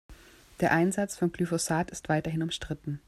Der 0.61 0.71
Einsatz 0.71 1.15
von 1.15 1.31
Glyphosat 1.31 1.91
ist 1.91 2.09
weiterhin 2.09 2.41
umstritten. 2.41 2.99